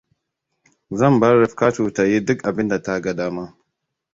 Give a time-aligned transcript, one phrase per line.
[0.99, 3.45] Zan bar Rifkatu ta yi duk abinda ta ga dama.